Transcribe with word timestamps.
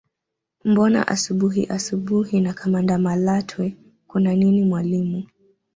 Mbona 0.65 1.07
asubuhi 1.07 1.63
asubuhi 1.69 2.41
na 2.41 2.53
kamanda 2.53 2.97
Malatwe 2.97 3.77
kuna 4.07 4.33
nini 4.35 4.63
mwalimu 4.63 5.27